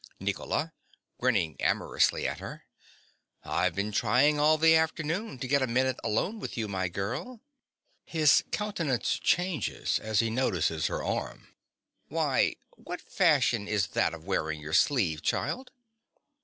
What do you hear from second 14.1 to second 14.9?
of wearing your